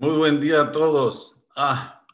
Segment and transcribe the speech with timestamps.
[0.00, 1.34] Muy buen día a todos.
[1.56, 2.06] Ah,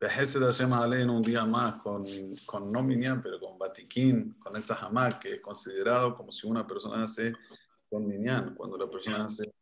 [0.00, 0.72] Bejese de Hashem
[1.08, 2.02] un día más con,
[2.44, 6.66] con no Minyan, pero con Batiquín, con el Zahamak, que es considerado como si una
[6.66, 7.32] persona hace
[7.88, 9.52] con Minyan, cuando la persona hace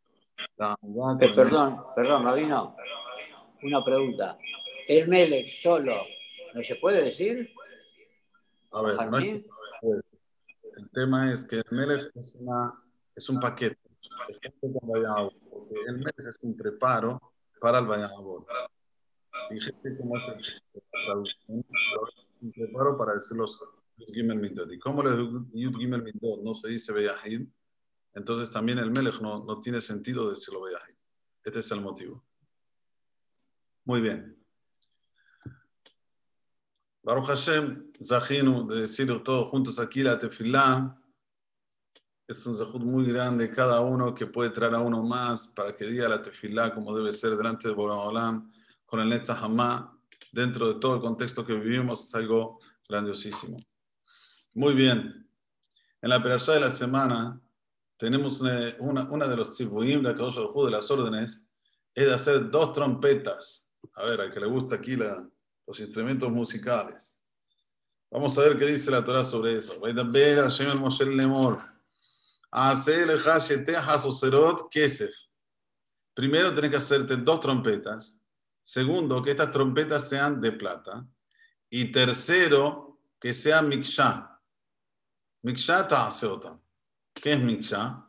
[0.57, 0.75] la
[1.21, 2.75] eh, Perdón, perdón, Rabino.
[3.61, 4.35] Una pregunta.
[4.87, 6.01] ¿El Melech solo
[6.55, 7.53] no se puede decir?
[8.71, 9.43] A ver, no es,
[9.83, 12.73] el tema es que el Melech es, una,
[13.15, 13.88] es un paquete.
[14.27, 17.21] Porque el Melech es un preparo
[17.59, 18.47] para el Bayamabot.
[19.49, 21.63] Fíjate cómo es el
[22.41, 23.61] un preparo para decir los
[23.97, 24.71] Yud Mindot.
[24.71, 25.17] Y como los
[25.53, 27.47] Yud Gimel Mindot no se dice Beyahid,
[28.13, 30.95] entonces también el Melech no, no tiene sentido decirlo Beyahid.
[31.43, 32.23] Este es el motivo.
[33.85, 34.37] Muy bien.
[37.01, 40.98] Baruch Hashem, Zahinu, de decir todos juntos aquí la tefilá,
[42.29, 45.85] es un zahut muy grande, cada uno que puede traer a uno más para que
[45.85, 48.53] diga la tefilá como debe ser delante de Boraholam,
[48.85, 49.97] con el Netzah Hamá,
[50.31, 53.57] dentro de todo el contexto que vivimos, es algo grandiosísimo.
[54.53, 55.27] Muy bien,
[56.01, 57.41] en la perashá de la semana
[57.97, 61.41] tenemos una, una, de los tzibuim de de las órdenes,
[61.95, 63.67] es de hacer dos trompetas.
[63.95, 65.27] A ver, al que le gusta aquí la,
[65.65, 67.19] los instrumentos musicales.
[68.11, 69.79] Vamos a ver qué dice la Torah sobre eso.
[76.13, 78.21] Primero tenés que hacerte dos trompetas.
[78.63, 81.07] Segundo, que estas trompetas sean de plata.
[81.69, 84.39] Y tercero, que sean miksha.
[85.43, 86.59] Miksha ta'aseota.
[87.13, 88.05] ¿Qué es miksha?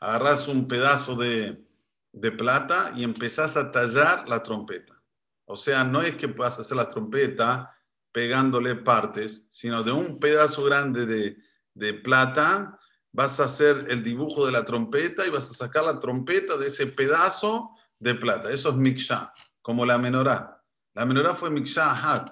[0.00, 1.64] Agarras un pedazo de,
[2.12, 5.00] de plata y empezás a tallar la trompeta.
[5.44, 7.74] O sea, no es que a hacer la trompeta
[8.12, 11.38] pegándole partes, sino de un pedazo grande de,
[11.74, 12.78] de plata
[13.12, 16.68] vas a hacer el dibujo de la trompeta y vas a sacar la trompeta de
[16.68, 18.50] ese pedazo de plata.
[18.50, 20.62] Eso es miksha, como la menorá.
[20.94, 22.26] La menorá fue miksha ahad.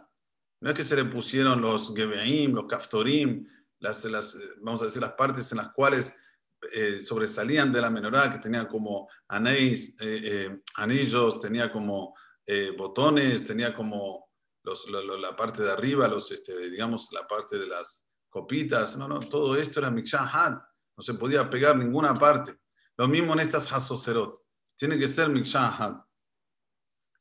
[0.61, 3.47] No es que se le pusieron los gebeim, los kaftorim,
[3.81, 6.17] las, las, vamos a decir, las partes en las cuales
[6.73, 12.15] eh, sobresalían de la menorá, que tenía como anillos, eh, eh, anillos tenía como
[12.47, 14.31] eh, botones, tenía como
[14.63, 18.06] los, la, parte de arriba, los, este, digamos, la parte de las
[18.37, 18.99] copitas.
[18.99, 20.63] No, no, todo esto era Mikshahat.
[20.97, 22.55] No se podía pegar ninguna parte.
[22.99, 24.43] Lo mismo en estas Hasoserot.
[24.77, 26.05] Tiene que ser Mikshahat.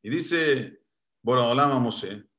[0.03, 0.81] Y dice
[1.23, 2.29] Boraolama Moshe,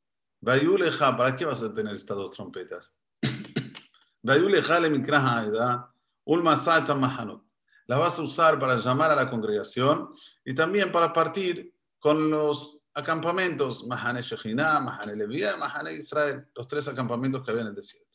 [0.42, 2.94] Bayuleja, ¿para qué vas a tener estas dos trompetas?
[4.22, 5.90] Bayuleja le Mikraha
[6.24, 7.42] Ulmasata Mahanot.
[7.86, 10.10] La vas a usar para llamar a la congregación
[10.44, 17.42] y también para partir con los acampamentos, Mahane Shekhinah, Mahane Mahane Israel, los tres acampamentos
[17.42, 18.05] que había en el desierto.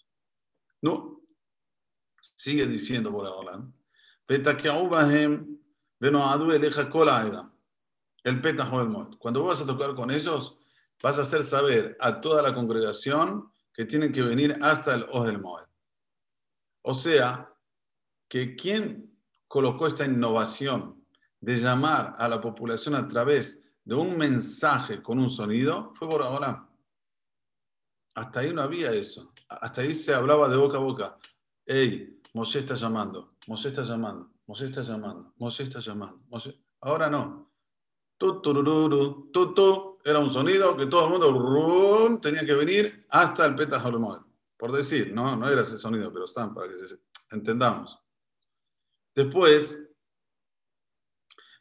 [0.81, 1.21] No,
[2.19, 3.63] sigue diciendo por ahora,
[4.27, 4.41] el
[8.23, 8.41] el
[9.19, 10.57] Cuando vas a tocar con ellos,
[11.01, 15.39] vas a hacer saber a toda la congregación que tienen que venir hasta el Ohel
[15.39, 15.65] Moed.
[16.83, 17.53] O sea,
[18.27, 21.05] que quien colocó esta innovación
[21.39, 26.67] de llamar a la población a través de un mensaje con un sonido fue ahora.
[28.13, 29.30] Hasta ahí no había eso.
[29.59, 31.17] Hasta ahí se hablaba de boca a boca.
[31.65, 36.21] Ey, Mosé está llamando, Mosé está llamando, Mosé está llamando, Mosé está llamando.
[36.81, 37.51] Ahora no.
[38.17, 38.41] Tu,
[40.03, 43.83] era un sonido que todo el mundo tenía que venir hasta el Petah
[44.57, 46.99] Por decir, no, no era ese sonido, pero están para que se,
[47.31, 47.99] entendamos.
[49.13, 49.81] Después,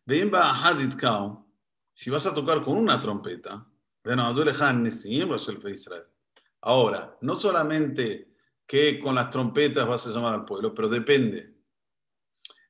[0.04, 1.46] de Imba Hadid Kau,
[1.90, 3.66] si vas a tocar con una trompeta,
[6.62, 8.34] Ahora, no solamente
[8.66, 11.54] que con las trompetas vas a llamar al pueblo, pero depende.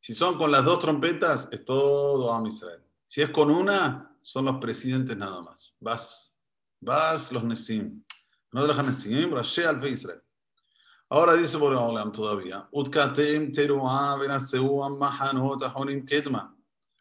[0.00, 2.82] Si son con las dos trompetas, es todo a Israel.
[3.06, 5.76] Si es con una, son los presidentes nada más.
[5.78, 6.38] Vas,
[6.80, 8.02] vas los Nesim.
[8.52, 10.22] No dejan Nesim, Rashi al Israel.
[11.10, 12.68] Ahora dice Boreolam todavía,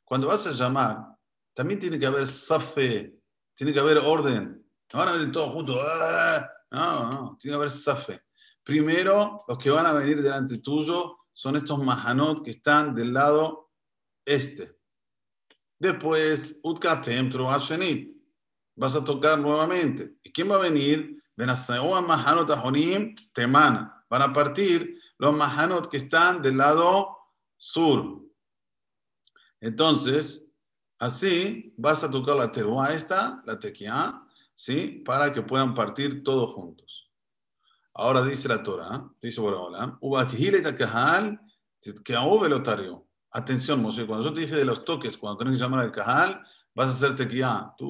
[0.04, 1.16] Cuando vas a llamar,
[1.54, 3.16] también tiene que haber safe,
[3.54, 4.66] tiene que haber orden.
[4.92, 5.78] No van a venir todos juntos.
[5.80, 6.50] ¡ah!
[6.72, 8.22] No, no, tiene que haber safe.
[8.64, 13.72] Primero, los que van a venir delante tuyo son estos mahanot que están del lado
[14.26, 14.78] este.
[15.80, 18.16] Después, utkatem ashenit.
[18.76, 20.16] Vas a tocar nuevamente.
[20.24, 21.22] ¿Y quién va a venir?
[21.36, 24.06] mahanot ahonim temana.
[24.10, 27.18] Van a partir los mahanot que están del lado
[27.58, 28.22] sur.
[29.62, 30.50] Entonces,
[31.00, 34.22] Así vas a tocar la teruá esta, la tequia,
[34.60, 35.02] ¿sí?
[35.06, 37.10] Para que puedan partir todos juntos.
[37.94, 39.40] Ahora dice la Torah, dice
[43.32, 46.46] Atención, Moshe, cuando yo te dije de los toques, cuando tenés que llamar al cajal,
[46.76, 47.90] vas a hacer tequía, tú,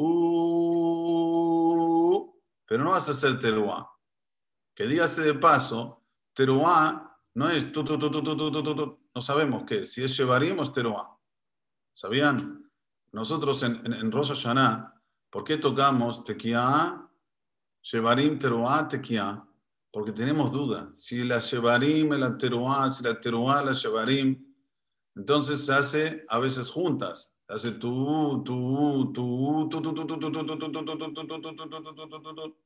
[2.68, 3.90] pero no vas a hacer teruá.
[4.76, 9.64] Que dígase de paso, teruá no es tú, tú, tú, tú, tú, tú, no sabemos
[9.66, 11.18] qué, si es es teruá.
[11.96, 12.72] ¿Sabían?
[13.12, 14.99] Nosotros en, en, en Hashanah,
[15.30, 17.08] ¿por qué tocamos tequía,
[17.82, 19.44] Shevarim, teruá, tequía?
[19.92, 20.92] Porque tenemos duda.
[20.96, 24.46] Si la Shevarim es la teruá, si la teruá la Shevarim,
[25.16, 27.36] entonces se hace a veces juntas.
[27.48, 32.58] Se hace tú, tú, tú, tú, tú, tú, tú, tú, tú, tú, tú, tú,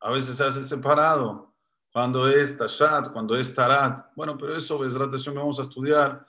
[0.00, 1.54] A veces se hace separado.
[1.92, 4.12] Cuando es Tashat, cuando es Tarat.
[4.14, 6.26] Bueno, pero eso, Besrat Hashem, vamos a estudiar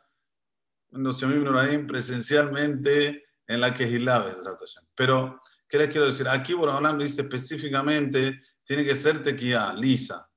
[0.91, 4.57] en los Ibrahim presencialmente en la Kehilá, Besrat.
[4.95, 6.28] Pero, ¿qué les quiero decir?
[6.28, 10.28] Aquí Boraholam dice específicamente, tiene que ser tequía, lisa.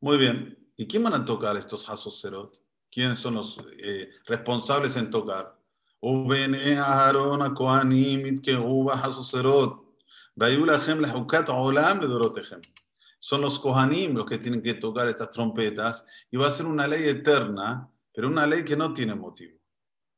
[0.00, 0.58] Muy bien.
[0.76, 2.56] ¿Y quién van a tocar estos Hasoserot?
[2.90, 5.62] ¿Quiénes son los eh, responsables en tocar?
[6.02, 9.98] ובני אהרון הכהנים יתקעו בחסוסרות,
[10.36, 12.58] והיו לכם לחוקת עולם לדורותיכם.
[13.24, 16.88] Son los Kohanim los que tienen que tocar estas trompetas y va a ser una
[16.88, 19.56] ley eterna, pero una ley que no tiene motivo.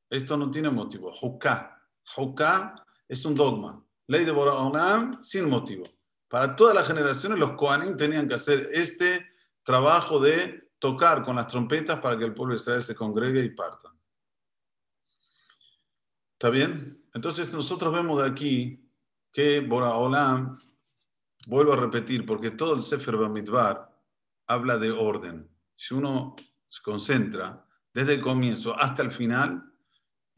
[0.09, 1.13] Esto no tiene motivo.
[1.21, 1.78] Huká.
[2.16, 2.76] Huká
[3.08, 3.84] es un dogma.
[4.08, 5.84] Ley de Boraholam sin motivo.
[6.28, 9.26] Para todas las generaciones los Kohanim tenían que hacer este
[9.64, 13.50] trabajo de tocar con las trompetas para que el pueblo de Israel se congregue y
[13.50, 13.94] parta.
[16.34, 17.04] ¿Está bien?
[17.14, 18.90] Entonces nosotros vemos de aquí
[19.32, 20.58] que Boraholam,
[21.48, 23.90] vuelvo a repetir, porque todo el Sefer Bamidbar
[24.48, 25.50] habla de orden.
[25.76, 26.36] Si uno
[26.68, 29.69] se concentra desde el comienzo hasta el final,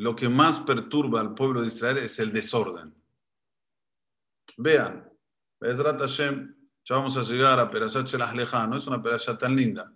[0.01, 2.91] lo que más perturba al pueblo de Israel es el desorden.
[4.57, 5.07] Vean,
[5.59, 9.93] Bedrat ya vamos a llegar a Perashat Shelah no es una Perashat tan linda.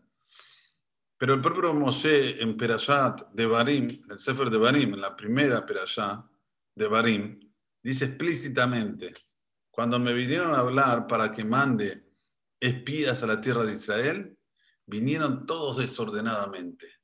[1.17, 5.65] Pero el propio Moshe en Perashat de Barim, el Sefer de Barim, en la primera
[5.65, 6.23] Perashat
[6.75, 7.39] de Barim,
[7.81, 9.11] dice explícitamente,
[9.71, 12.11] cuando me vinieron a hablar para que mande
[12.59, 14.37] espías a la tierra de Israel,
[14.85, 16.94] vinieron todos desordenadamente.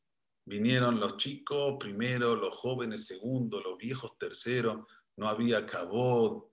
[0.51, 6.43] Vinieron los chicos primero, los jóvenes segundo, los viejos tercero, no había cabod.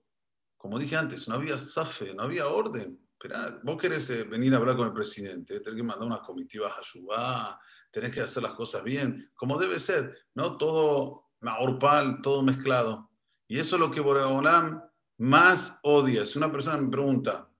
[0.55, 2.97] Como dije antes, no había safe, no había orden.
[3.11, 6.71] Esperá, vos querés eh, venir a hablar con el presidente, tenés que mandar unas comitivas
[6.77, 7.59] a Yubá,
[7.91, 13.11] tenés que hacer las cosas bien, como debe ser, no todo maorpal, todo mezclado.
[13.49, 14.81] Y eso es lo que Boreolam
[15.17, 16.25] más odia.
[16.25, 17.51] Si una persona me pregunta,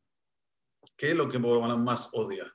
[0.96, 2.50] ¿qué es lo que Boreolam más odia?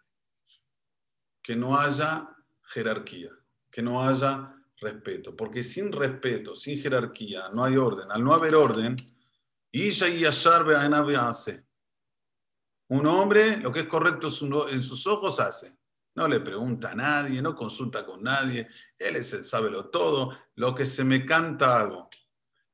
[1.43, 3.31] Que no haya jerarquía,
[3.75, 5.35] que no haya respeto.
[5.35, 8.13] Porque sin respeto, sin jerarquía, no hay orden.
[8.13, 8.95] Al no haber orden,
[11.19, 11.67] hace
[12.87, 14.29] un hombre lo que es correcto
[14.71, 15.77] en sus ojos hace.
[16.15, 18.69] No le pregunta a nadie, no consulta con nadie.
[18.97, 20.39] Él es el sábelo todo.
[20.55, 22.09] Lo que se me canta hago.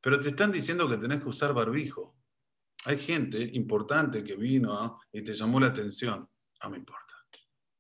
[0.03, 2.15] Pero te están diciendo que tenés que usar barbijo.
[2.85, 6.29] Hay gente importante que vino y te llamó la atención.
[6.63, 7.15] No me importa.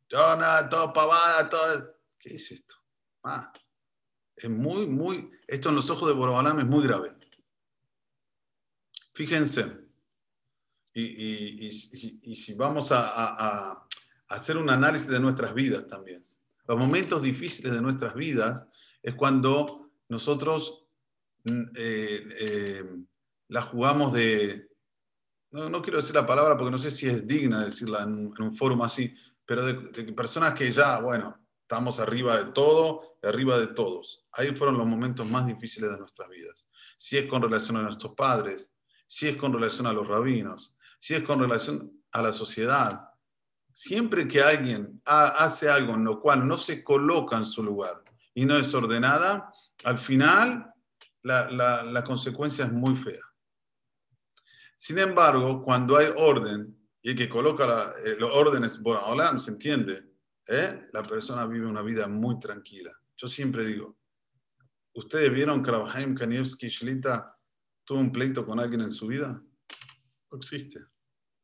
[0.08, 2.00] Yo nada, todo pavada, todo.
[2.18, 2.79] ¿Qué es esto?
[3.22, 3.52] Ah,
[4.36, 5.30] es muy, muy.
[5.46, 7.12] Esto en los ojos de Borobalam es muy grave.
[9.14, 9.90] Fíjense,
[10.94, 13.86] y, si vamos a,
[14.28, 16.22] hacer un análisis de nuestras vidas también.
[16.66, 18.66] Los momentos difíciles de nuestras vidas
[19.02, 20.86] es cuando nosotros
[21.44, 22.84] mm, eh, eh,
[23.48, 24.70] la jugamos de,
[25.50, 28.82] no, quiero decir la palabra porque no sé si es digna decirla en, un foro
[28.84, 29.12] así,
[29.44, 31.39] pero de, de, personas que ya, bueno,
[31.70, 34.26] estamos arriba de todo, arriba de todos.
[34.32, 36.66] Ahí fueron los momentos más difíciles de nuestras vidas.
[36.96, 38.72] Si es con relación a nuestros padres,
[39.06, 43.02] si es con relación a los rabinos, si es con relación a la sociedad.
[43.72, 48.02] Siempre que alguien hace algo en lo cual no se coloca en su lugar
[48.34, 49.52] y no es ordenada,
[49.84, 50.74] al final
[51.22, 53.22] la, consecuencia es muy fea.
[54.76, 59.52] Sin embargo, cuando hay orden y el que coloca eh, los órdenes, bueno, hola, se
[59.52, 60.09] entiende,
[60.50, 60.88] ¿eh?
[60.92, 62.92] la persona vive una vida muy tranquila.
[63.16, 63.96] Yo siempre digo,
[64.94, 67.36] ¿ustedes vieron que Rabhaim Kanievski Shlita
[67.84, 69.40] tuvo un pleito con alguien en su vida?
[70.30, 70.80] No existe.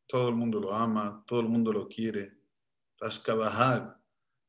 [0.08, 2.36] Todo el mundo lo ama, todo el mundo lo quiere.
[2.98, 3.96] Rashkabahag,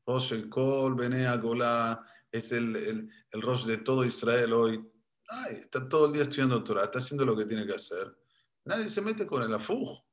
[0.05, 0.95] Rosh el Kol,
[1.41, 4.91] Golá, es el, el, el Rosh de todo Israel hoy.
[5.29, 8.17] Ay, está todo el día estudiando Torah, está haciendo lo que tiene que hacer.
[8.65, 10.03] Nadie se mete con el afuj,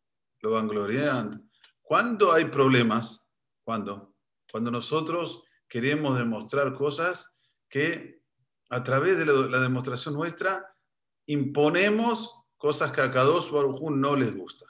[0.40, 1.48] lo vanglorian.
[1.80, 3.28] ¿Cuándo hay problemas?
[3.62, 4.13] ¿Cuándo?
[4.54, 7.34] Cuando nosotros queremos demostrar cosas
[7.68, 8.22] que
[8.70, 10.64] a través de la, demostración nuestra
[11.26, 14.66] imponemos cosas que a Kadosh Baruj no les gusta.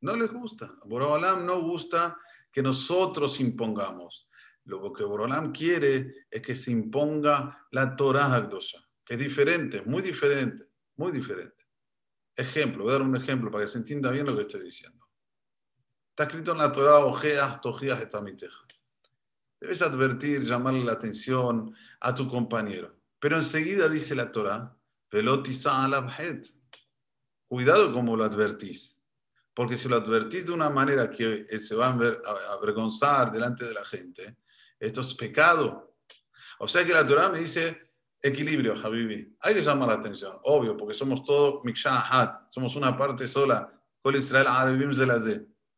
[0.00, 0.64] No les gusta.
[0.82, 2.16] A Borolam no gusta
[2.50, 4.30] que nosotros impongamos.
[4.64, 10.00] Lo que Borolam quiere es que se imponga la Torah Agdosha, que es diferente, muy
[10.00, 11.66] diferente, muy diferente.
[12.34, 14.99] Ejemplo, voy a dar un ejemplo para que se entienda bien lo que estoy diciendo.
[16.10, 18.58] Está escrito en la Torah, ojeas, tojías, etamiteja.
[19.60, 22.96] Debes advertir, llamarle la atención a tu compañero.
[23.18, 24.76] Pero enseguida dice la Torah,
[27.48, 28.98] Cuidado como lo advertís.
[29.52, 33.84] Porque si lo advertís de una manera que se va a avergonzar delante de la
[33.84, 34.36] gente,
[34.78, 35.96] esto es pecado.
[36.60, 37.90] O sea que la Torah me dice
[38.22, 39.36] equilibrio, Habibi.
[39.40, 43.72] Hay que llamar la atención, obvio, porque somos todos mikshahat, somos una parte sola.
[44.14, 44.46] Israel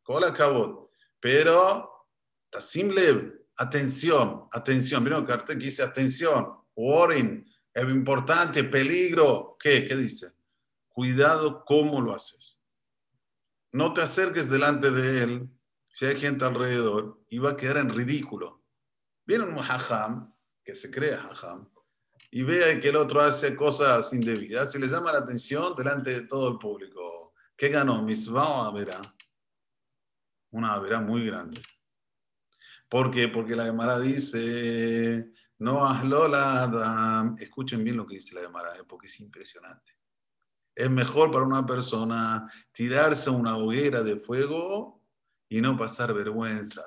[0.03, 0.89] Kol Akabot.
[1.19, 2.07] Pero,
[2.49, 5.03] Tasim Lev, atención, atención.
[5.03, 9.57] Miren el cartel que dice atención, warning, es importante, peligro.
[9.59, 9.87] ¿Qué?
[9.87, 10.31] ¿Qué dice?
[10.89, 12.61] Cuidado cómo lo haces.
[13.71, 15.49] No te acerques delante de él
[15.89, 18.63] si hay gente alrededor y va a quedar en ridículo.
[19.25, 20.31] Viene un hajam,
[20.63, 21.69] que se crea hajam,
[22.29, 26.27] y vea que el otro hace cosas indebidas y le llama la atención delante de
[26.27, 27.33] todo el público.
[27.55, 28.01] ¿Qué ganó?
[28.01, 29.01] Misvah o Averá.
[30.53, 31.59] Una Averá muy grande.
[32.87, 33.27] ¿Por qué?
[33.27, 36.27] Porque la Gemara dice, no hazlo
[37.39, 39.97] Escuchen bien lo que dice la Gemara, eh, porque es impresionante.
[40.75, 45.01] Es mejor para una persona tirarse a una hoguera de fuego
[45.49, 46.83] y no pasar vergüenza.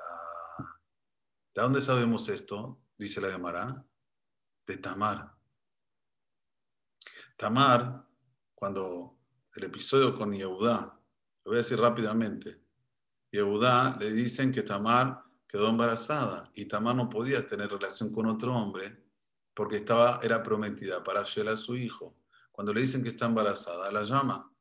[1.53, 2.79] ¿De dónde sabemos esto?
[2.97, 3.85] Dice la Gemara.
[4.65, 5.35] De Tamar.
[7.35, 8.07] Tamar,
[8.55, 9.19] cuando
[9.55, 10.97] el episodio con Yehudá,
[11.43, 12.66] lo voy a decir rápidamente,
[13.31, 18.55] Yehudá le dicen que Tamar quedó embarazada y Tamar no podía tener relación con otro
[18.55, 19.03] hombre
[19.53, 22.15] porque estaba, era prometida para a su hijo.
[22.51, 24.51] Cuando le dicen que está embarazada, la llama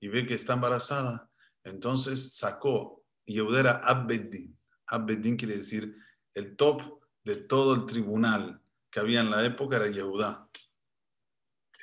[0.00, 1.30] y ve que está embarazada,
[1.64, 4.56] entonces sacó, Yehudá era Abbeddin.
[4.86, 5.96] Abbeddin quiere decir
[6.34, 10.48] el top de todo el tribunal que había en la época era Yehudá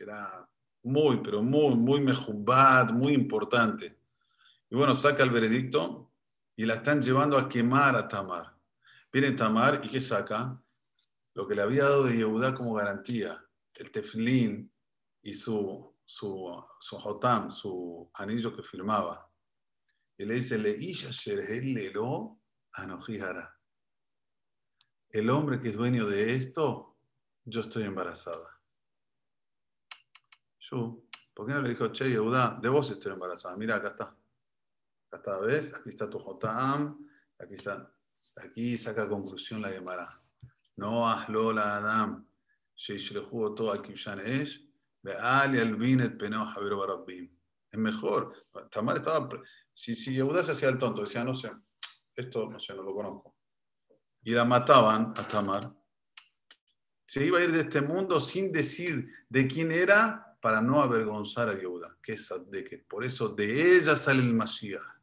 [0.03, 0.49] era
[0.83, 3.97] muy, pero muy, muy mejubad, muy importante.
[4.69, 6.08] Y bueno, saca el veredicto
[6.59, 8.53] y la están llevando a quemar a Tamar.
[9.13, 10.61] Viene Tamar y ¿qué saca?
[11.33, 13.41] Lo que le había dado de Yehudá como garantía,
[13.75, 14.69] el teflín
[15.21, 19.31] y su, su, su hotam, su anillo que firmaba.
[20.17, 20.75] Y le dice, le
[25.11, 26.97] El hombre que es dueño de esto,
[27.45, 28.59] yo estoy embarazada.
[31.33, 33.55] ¿por qué no le dijo, che, Yehuda, de vos estoy embarazada?
[33.55, 34.19] Mira, acá está.
[35.11, 37.07] Acá vez, aquí está tu Jotam,
[37.39, 37.91] aquí está,
[38.35, 40.21] aquí saca conclusión la Gemara.
[40.75, 42.25] No hazlo la Adam,
[42.75, 44.65] Sheishlehu todo al Kibshan Esh,
[45.01, 47.29] Be'al y Albinet Peneo Javier Barabim.
[47.71, 48.33] Es mejor.
[48.71, 49.29] Tamar estaba.
[49.73, 51.51] Si, si Yehuda se hacía el tonto, decía, no sé,
[52.15, 53.35] esto no sé, no lo conozco.
[54.23, 55.73] Y la mataban a Tamar.
[57.05, 61.49] Se iba a ir de este mundo sin decir de quién era para no avergonzar
[61.49, 64.98] a Yehuda, que es de que por eso de ella sale el Mashiach.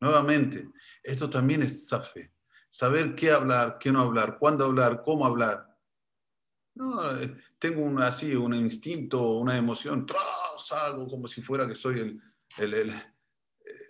[0.00, 0.70] Nuevamente,
[1.02, 2.32] esto también es safe,
[2.70, 5.66] saber qué hablar, qué no hablar, cuándo hablar, cómo hablar.
[6.74, 10.06] No, eh, tengo un, así un instinto, una emoción,
[10.56, 12.22] salgo como si fuera que soy el,
[12.58, 13.02] el, el,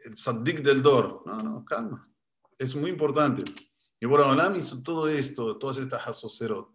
[0.04, 1.22] el del Dor.
[1.26, 2.10] No, no, calma.
[2.58, 3.44] Es muy importante.
[4.00, 6.74] Y Boraholam hizo todo esto, todas estas asocerot.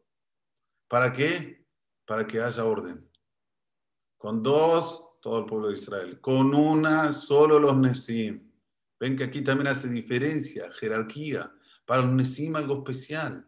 [0.87, 1.65] ¿Para qué?
[2.05, 3.09] Para que haya orden.
[4.17, 6.21] Con dos, todo el pueblo de Israel.
[6.21, 8.54] Con una, solo los Nesim.
[8.99, 11.51] Ven que aquí también hace diferencia, jerarquía.
[11.85, 13.45] Para los Nesim algo especial.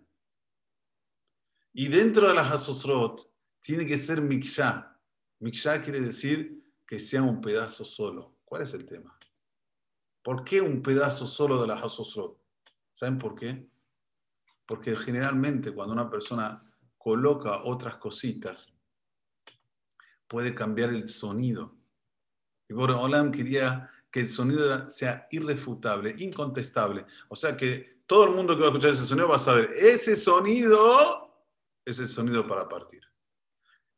[1.74, 5.00] Y dentro de las Asosrot tiene que ser Miksha.
[5.40, 8.38] Miksha quiere decir que sea un pedazo solo.
[8.46, 9.18] ¿Cuál es el tema?
[10.22, 12.40] ¿Por qué un pedazo solo de las Asosrot?
[12.94, 13.70] ¿Saben por qué?
[14.66, 16.64] Porque generalmente cuando una persona
[16.98, 18.74] coloca otras cositas
[20.28, 21.78] puede cambiar el sonido.
[22.68, 27.06] Y Olam quería que el sonido sea irrefutable, incontestable.
[27.30, 29.70] O sea que todo el mundo que va a escuchar ese sonido va a saber,
[29.78, 31.28] ese sonido
[31.84, 33.02] es el sonido para partir.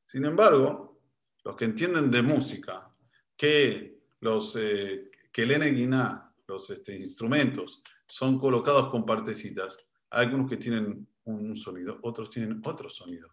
[0.05, 0.99] Sin embargo,
[1.43, 2.91] los que entienden de música,
[3.37, 9.77] que los eh, que Guiná, los este, instrumentos, son colocados con partecitas,
[10.09, 13.29] hay algunos que tienen un sonido, otros tienen otro sonido.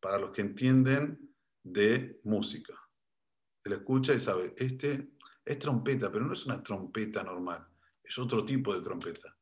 [0.00, 1.30] Para los que entienden
[1.62, 2.74] de música.
[3.62, 5.10] Se escucha y sabe, este
[5.44, 7.66] es trompeta, pero no es una trompeta normal,
[8.02, 9.36] es otro tipo de trompeta.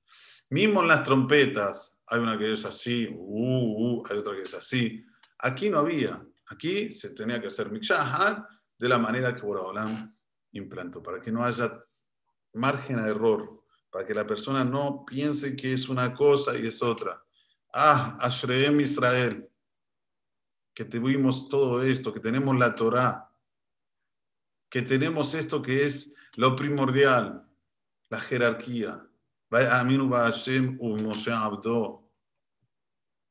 [0.50, 4.54] Mismo en las trompetas, hay una que es así, uh, uh, hay otra que es
[4.54, 5.04] así.
[5.38, 10.16] Aquí no había, aquí se tenía que hacer mikshahat de la manera que Boraholam
[10.52, 11.84] implantó, para que no haya
[12.54, 16.82] margen a error, para que la persona no piense que es una cosa y es
[16.82, 17.22] otra.
[17.72, 19.48] Ah, Ashreem Israel,
[20.74, 23.27] que tuvimos todo esto, que tenemos la Torá,
[24.70, 27.46] que tenemos esto que es lo primordial,
[28.10, 29.04] la jerarquía.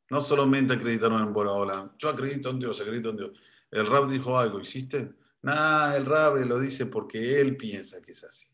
[0.10, 3.40] No solamente acreditaron en Borahola, yo acredito en Dios, acredito en Dios.
[3.70, 5.14] El Rab dijo algo, ¿hiciste?
[5.42, 8.50] Nah, el Rab lo dice porque él piensa que es así.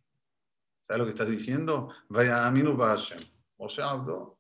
[0.81, 1.89] ¿Sabes lo que estás diciendo?
[2.09, 3.21] Vaya Aminu Hashem.
[3.57, 4.39] O sea, no,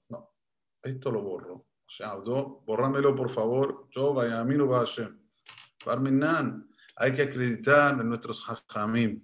[0.81, 1.53] esto lo borro.
[1.53, 3.87] O sea, borrámelo por favor.
[3.91, 5.17] Yo vaya Aminu Hashem.
[5.85, 9.21] Barminan, hay que acreditar en nuestros hajamim.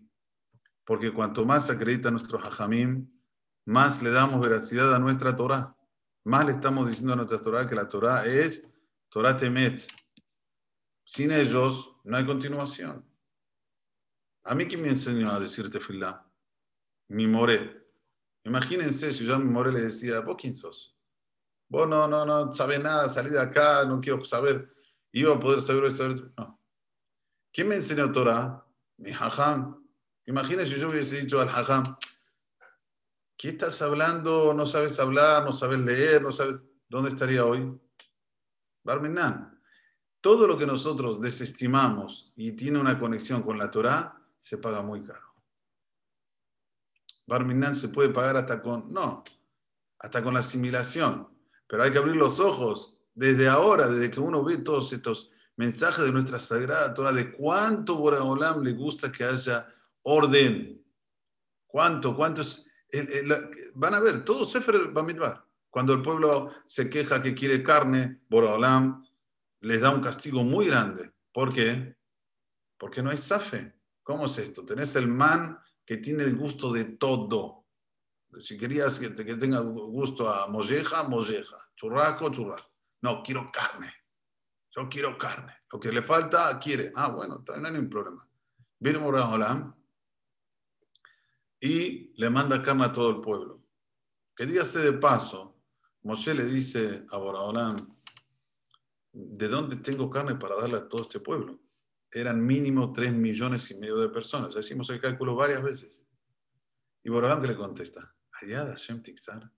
[0.84, 3.08] Porque cuanto más acredita nuestros hajamim,
[3.66, 5.76] más le damos veracidad a nuestra Torah.
[6.24, 8.68] Más le estamos diciendo a nuestra Torah que la Torah es
[9.10, 9.88] Torah Temet.
[11.06, 13.06] Sin ellos no hay continuación.
[14.44, 16.30] A mí, ¿quién me enseñó a decirte tefilá?
[17.10, 17.76] mi more.
[18.46, 20.96] Imagínense si yo a mi more le decía, vos quién sos.
[21.68, 24.72] Vos no, no, no sabés nada, salí de acá, no quiero saber.
[25.12, 26.32] Iba a poder saber, saber.
[26.38, 26.59] No.
[27.60, 28.66] ¿Quién me enseñó Torah?
[29.00, 29.86] Mi hajam.
[30.28, 31.98] Imagínense si yo hubiese dicho al hajam,
[33.36, 34.54] ¿qué estás hablando?
[34.54, 36.56] No sabes hablar, no sabes leer, no sabes.
[36.88, 37.78] ¿Dónde estaría hoy?
[38.82, 39.62] Barminan.
[40.22, 45.04] Todo lo que nosotros desestimamos y tiene una conexión con la Torah se paga muy
[45.04, 45.28] caro.
[47.28, 49.25] Barminan se puede pagar hasta con, no,
[50.00, 51.28] hasta con la asimilación,
[51.68, 56.06] pero hay que abrir los ojos desde ahora, desde que uno ve todos estos mensajes
[56.06, 59.68] de nuestra Sagrada Torah, de cuánto Boraholam le gusta que haya
[60.04, 60.82] orden,
[61.68, 62.66] cuánto, cuántos,
[63.74, 65.46] van a ver, todo Sefer Bamidbar.
[65.70, 69.06] Cuando el pueblo se queja que quiere carne, Boraholam
[69.60, 71.12] les da un castigo muy grande.
[71.34, 71.94] ¿Por qué?
[72.78, 73.75] Porque no hay safe.
[74.01, 74.63] ¿Cómo es esto?
[74.63, 77.66] Tenés el man que tiene el gusto de todo.
[78.39, 82.72] Si querías que, tenga gusto a molleja, molleja, churraco, churraco.
[83.01, 83.99] No, quiero carne.
[84.76, 85.54] Yo quiero carne.
[85.72, 86.92] Lo que le falta, quiere.
[86.96, 88.29] Ah, bueno, no hay ningún problema.
[88.79, 89.75] Viene Moraholam
[91.60, 93.64] y le manda carne a todo el pueblo.
[94.36, 95.58] Que dígase de paso,
[96.03, 97.98] Moshe le dice a Boraholam,
[99.12, 101.60] ¿de dónde tengo carne para darle a todo este pueblo?
[102.12, 104.53] eran mínimo 3 millones y medio de personas.
[104.53, 106.05] Ya hicimos el cálculo varias veces.
[107.03, 109.51] Y Borolam que le contesta, allá da Hashem Tixar.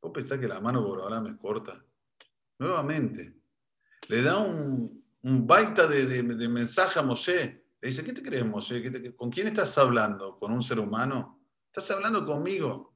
[0.00, 1.84] ¿Vos pensás que la mano de Borolam es corta?
[2.58, 3.36] Nuevamente,
[4.08, 7.64] le da un, un baita de, mensaje a Moshe.
[7.80, 9.14] Le dice, ¿qué te crees, Moshe?
[9.16, 10.38] ¿Con quién estás hablando?
[10.38, 11.40] ¿Con un ser humano?
[11.66, 12.94] Estás hablando conmigo.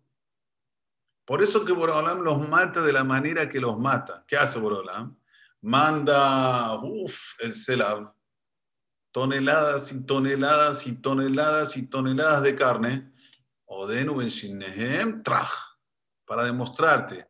[1.25, 4.25] Por eso que Borolam los mata de la manera que los mata.
[4.27, 5.17] ¿Qué hace Borolam?
[5.63, 8.13] Manda, uff, el Selab,
[9.13, 13.13] toneladas y toneladas y toneladas y toneladas de carne,
[13.67, 15.51] Odenu en traj,
[16.25, 17.29] para demostrarte,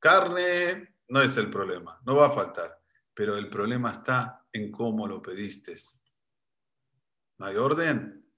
[0.00, 2.75] carne no es el problema, no va a faltar,
[3.16, 5.74] pero el problema está en cómo lo pediste.
[7.38, 8.30] No hay orden,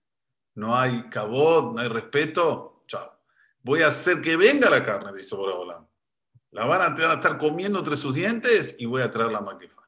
[0.55, 3.21] no hay cabot, no hay respeto, chao.
[3.65, 5.85] Voy a hacer que venga la carne, dice Boraholam.
[6.53, 9.83] La van a, estar comiendo entre sus dientes y voy a traer la maquifa.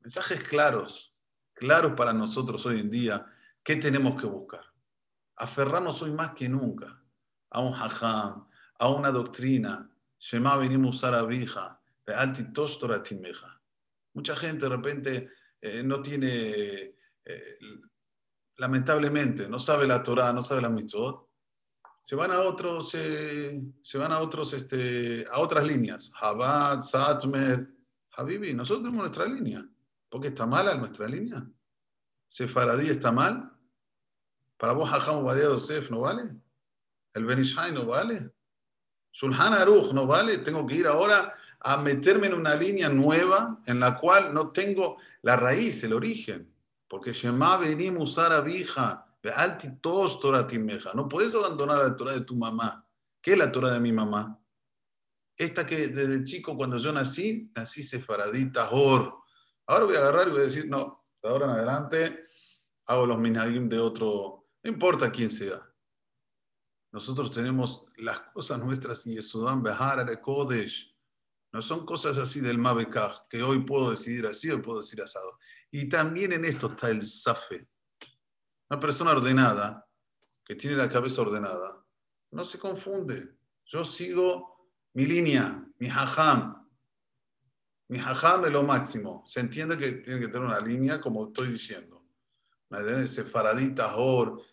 [0.00, 1.16] Mensajes claros
[1.54, 3.26] claro para nosotros hoy en día
[3.64, 4.64] qué tenemos que buscar.
[5.36, 7.02] Aferrarnos hoy más que nunca
[7.48, 8.46] a un hajam,
[8.78, 9.90] a una doctrina.
[10.18, 11.80] Shema venimos a vija,
[14.14, 17.58] Mucha gente de repente eh, no tiene, eh,
[18.56, 21.28] lamentablemente, no sabe la Torah, no sabe la mitzvot.
[22.00, 26.12] Se van a otros, eh, se van a otros, este, a otras líneas.
[26.18, 27.68] Chabad, Satmer,
[28.16, 29.66] Habibi, nosotros tenemos nuestra línea.
[30.08, 31.44] ¿Por qué está mala nuestra línea?
[32.28, 33.52] ¿Sefaradí está mal?
[34.56, 36.30] ¿Para vos Hajam Ubadia Yosef no vale?
[37.12, 38.30] ¿El Benishai no vale?
[39.10, 40.38] ¿Sulhan Aruch no vale?
[40.38, 41.34] Tengo que ir ahora
[41.68, 46.48] a meterme en una línea nueva en la cual no tengo la raíz, el origen.
[46.88, 50.46] Porque Shema venim usar abija, alti tos Torah.
[50.94, 52.86] No puedes abandonar la Torah de tu mamá.
[53.20, 54.38] ¿Qué es la Torah de mi mamá?
[55.36, 59.16] Esta que desde chico, cuando yo nací, nací sefaradita, Tahor.
[59.66, 62.24] Ahora voy a agarrar y voy a decir, no, de ahora en adelante
[62.86, 65.60] hago los minagim de otro, no importa quién sea.
[66.92, 70.95] Nosotros tenemos las cosas nuestras y Sudán Behar de Kodesh.
[71.62, 75.38] Son cosas así del Mabekaj, que hoy puedo decidir así, hoy puedo decir asado.
[75.70, 77.68] Y también en esto está el Safe.
[78.68, 79.86] Una persona ordenada,
[80.44, 81.84] que tiene la cabeza ordenada,
[82.30, 83.36] no se confunde.
[83.64, 86.66] Yo sigo mi línea, mi hajam,
[87.88, 89.24] mi jajam es lo máximo.
[89.26, 92.04] Se entiende que tiene que tener una línea, como estoy diciendo.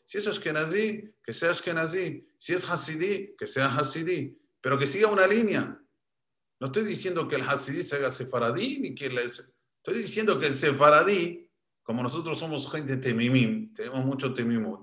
[0.06, 2.28] Si es Ashkenazi, que sea Ashkenazi.
[2.38, 4.40] Si es Hasidí, que sea Hasidí.
[4.62, 5.83] Pero que siga una línea.
[6.64, 10.56] No estoy diciendo que el Hasidí se haga Sefaradí, ni que Estoy diciendo que el
[10.56, 14.80] sefaradí, como nosotros somos gente temimim, tenemos mucho temimut,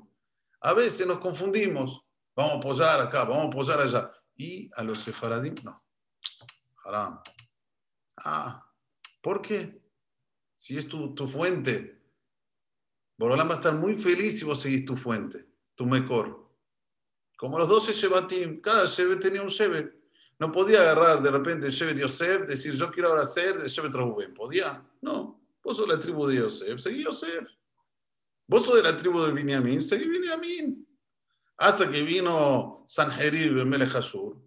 [0.61, 2.05] a veces nos confundimos.
[2.37, 4.13] Vamos a apoyar acá, vamos a apoyar allá.
[4.37, 5.83] Y a los sefaradim, no.
[6.85, 7.23] Haram.
[8.27, 8.63] Ah,
[9.23, 9.83] ¿por qué?
[10.57, 12.05] Si es tu, tu fuente,
[13.17, 16.47] Borolán va a estar muy feliz si vos seguís tu fuente, tu mejor.
[17.39, 20.00] Como los 12 Shebatim, cada Shevet tenía un Shevet.
[20.41, 24.33] No podía agarrar de repente Shevet Yosef, decir yo quiero ahora ser de Shevet Rubén.
[24.33, 24.83] ¿Podía?
[25.03, 25.39] No.
[25.63, 27.47] Vos sos la tribu de Yosef, seguí Yosef.
[28.49, 30.89] Vos sos de la tribu de Binyamin, seguí Binyamin.
[31.59, 34.41] Hasta que vino Sanherib Melech Hashur,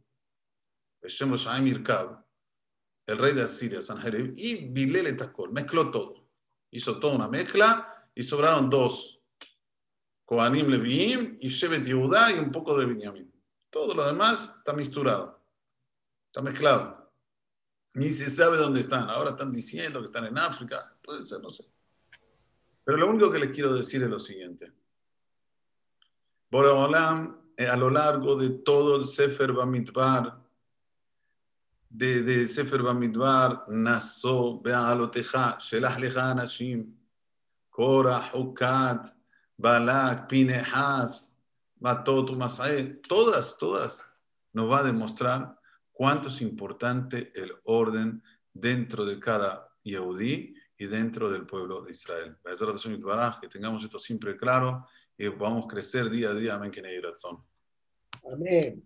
[3.05, 6.27] el rey de Asiria, Sanherib, y Bilel Takol, mezcló todo.
[6.71, 9.21] Hizo toda una mezcla y sobraron dos.
[10.25, 13.31] Kohanim Leviim y Shevet Yehuda y un poco de Binyamin.
[13.69, 15.42] Todo lo demás está misturado,
[16.33, 17.13] está mezclado.
[17.93, 19.07] Ni se sabe dónde están.
[19.07, 20.97] Ahora están diciendo que están en África.
[21.03, 21.63] Puede ser, no sé.
[22.83, 24.73] Pero lo único que les quiero decir es lo siguiente.
[26.49, 30.41] Boreolam, eh, a lo largo de todo el Sefer Bamidbar,
[31.87, 36.97] de, Sefer Bamidbar, Naso, Be'aloteja, Shelah Lecha Anashim,
[37.69, 39.15] Korah, Hukat,
[39.55, 41.31] Balak, Pinehas,
[41.79, 44.03] Matot, Masai, todas, todas,
[44.51, 45.62] nos va a demostrar
[45.93, 52.37] cuánto es importante el orden dentro de cada Yehudí y dentro del pueblo de Israel.
[53.39, 54.85] Que tengamos esto siempre claro
[55.17, 56.55] y vamos a crecer día a día.
[56.55, 56.71] Amén.
[58.25, 58.83] Amén.